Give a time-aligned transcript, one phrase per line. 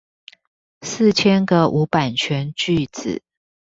[0.81, 3.21] 四千個無版權句子